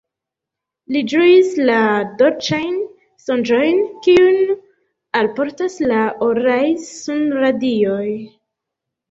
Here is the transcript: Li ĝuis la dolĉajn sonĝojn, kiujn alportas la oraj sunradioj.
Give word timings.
Li 0.93 1.01
ĝuis 1.09 1.51
la 1.69 1.75
dolĉajn 2.21 2.79
sonĝojn, 3.25 3.83
kiujn 4.07 4.41
alportas 5.21 5.77
la 5.93 6.01
oraj 6.31 6.59
sunradioj. 6.89 8.03